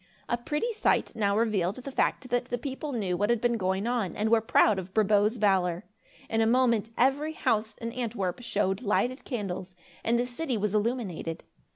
A 0.27 0.35
pretty 0.35 0.73
sight 0.73 1.11
now 1.13 1.37
revealed 1.37 1.75
the 1.75 1.91
fact 1.91 2.29
that 2.29 2.45
the 2.45 2.57
people 2.57 2.91
knew 2.91 3.15
what 3.15 3.29
had 3.29 3.39
been 3.39 3.55
going 3.55 3.85
on 3.85 4.15
and 4.15 4.31
were 4.31 4.41
proud 4.41 4.79
of 4.79 4.95
Brabo's 4.95 5.37
valor. 5.37 5.85
In 6.27 6.41
a 6.41 6.47
moment, 6.47 6.89
every 6.97 7.33
house 7.33 7.75
in 7.75 7.91
Antwerp 7.93 8.41
showed 8.41 8.81
lighted 8.81 9.23
candles, 9.25 9.75
and 10.03 10.17
the 10.17 10.25
city 10.25 10.57
was 10.57 10.73
illuminated. 10.73 11.43